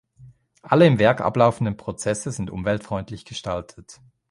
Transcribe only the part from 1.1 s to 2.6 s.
ablaufenden Prozesse sind